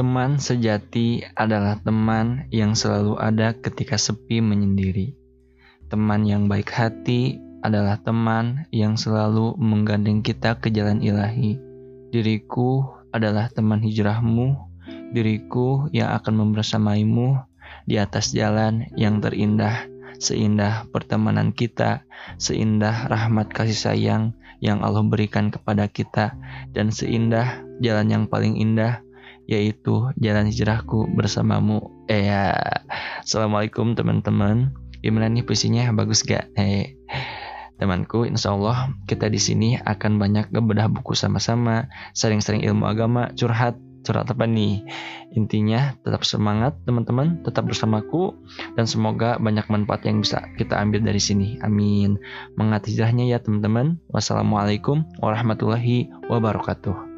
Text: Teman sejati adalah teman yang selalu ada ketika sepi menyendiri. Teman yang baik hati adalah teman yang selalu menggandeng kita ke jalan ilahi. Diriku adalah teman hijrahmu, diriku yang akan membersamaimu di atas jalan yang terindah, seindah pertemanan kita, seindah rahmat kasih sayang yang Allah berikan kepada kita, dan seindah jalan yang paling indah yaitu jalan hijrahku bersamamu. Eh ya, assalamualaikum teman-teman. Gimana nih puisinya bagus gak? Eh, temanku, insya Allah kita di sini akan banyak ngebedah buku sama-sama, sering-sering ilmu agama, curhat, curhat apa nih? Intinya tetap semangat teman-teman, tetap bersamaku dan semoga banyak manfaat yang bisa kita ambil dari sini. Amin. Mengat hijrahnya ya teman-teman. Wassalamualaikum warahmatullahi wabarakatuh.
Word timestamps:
Teman 0.00 0.40
sejati 0.40 1.20
adalah 1.36 1.76
teman 1.76 2.48
yang 2.48 2.72
selalu 2.72 3.20
ada 3.20 3.52
ketika 3.52 4.00
sepi 4.00 4.40
menyendiri. 4.40 5.12
Teman 5.92 6.24
yang 6.24 6.48
baik 6.48 6.72
hati 6.72 7.36
adalah 7.60 8.00
teman 8.00 8.64
yang 8.72 8.96
selalu 8.96 9.52
menggandeng 9.60 10.24
kita 10.24 10.56
ke 10.56 10.72
jalan 10.72 11.04
ilahi. 11.04 11.60
Diriku 12.16 12.88
adalah 13.12 13.52
teman 13.52 13.84
hijrahmu, 13.84 14.56
diriku 15.12 15.92
yang 15.92 16.16
akan 16.16 16.48
membersamaimu 16.48 17.36
di 17.84 18.00
atas 18.00 18.32
jalan 18.32 18.88
yang 18.96 19.20
terindah, 19.20 19.84
seindah 20.16 20.88
pertemanan 20.96 21.52
kita, 21.52 22.08
seindah 22.40 23.04
rahmat 23.04 23.52
kasih 23.52 23.76
sayang 23.76 24.32
yang 24.64 24.80
Allah 24.80 25.04
berikan 25.04 25.52
kepada 25.52 25.92
kita, 25.92 26.32
dan 26.72 26.88
seindah 26.88 27.60
jalan 27.84 28.08
yang 28.08 28.24
paling 28.24 28.56
indah 28.56 29.04
yaitu 29.50 30.14
jalan 30.22 30.46
hijrahku 30.46 31.10
bersamamu. 31.18 31.82
Eh 32.06 32.30
ya, 32.30 32.54
assalamualaikum 33.26 33.98
teman-teman. 33.98 34.70
Gimana 35.02 35.26
nih 35.26 35.42
puisinya 35.42 35.90
bagus 35.90 36.22
gak? 36.22 36.46
Eh, 36.54 36.94
temanku, 37.82 38.30
insya 38.30 38.54
Allah 38.54 38.94
kita 39.10 39.26
di 39.26 39.42
sini 39.42 39.74
akan 39.74 40.22
banyak 40.22 40.54
ngebedah 40.54 40.86
buku 40.92 41.18
sama-sama, 41.18 41.90
sering-sering 42.14 42.62
ilmu 42.62 42.86
agama, 42.86 43.34
curhat, 43.34 43.74
curhat 44.06 44.30
apa 44.30 44.46
nih? 44.46 44.86
Intinya 45.34 45.98
tetap 46.06 46.22
semangat 46.22 46.78
teman-teman, 46.86 47.42
tetap 47.42 47.66
bersamaku 47.66 48.36
dan 48.78 48.86
semoga 48.86 49.34
banyak 49.40 49.66
manfaat 49.66 50.06
yang 50.06 50.22
bisa 50.22 50.46
kita 50.60 50.78
ambil 50.78 51.02
dari 51.02 51.18
sini. 51.18 51.58
Amin. 51.66 52.20
Mengat 52.54 52.86
hijrahnya 52.86 53.26
ya 53.26 53.42
teman-teman. 53.42 53.98
Wassalamualaikum 54.14 55.02
warahmatullahi 55.18 56.12
wabarakatuh. 56.30 57.09